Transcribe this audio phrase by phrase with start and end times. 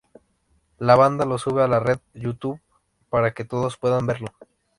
[0.79, 2.59] La banda lo sube a la red youtube
[3.11, 4.29] para que todos puedan verlo.